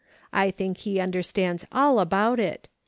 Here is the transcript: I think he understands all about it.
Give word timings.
I 0.33 0.49
think 0.49 0.77
he 0.79 0.99
understands 0.99 1.63
all 1.71 1.99
about 1.99 2.39
it. 2.39 2.67